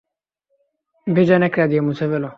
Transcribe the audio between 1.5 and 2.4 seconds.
দিয়ে মুছে ফেলো।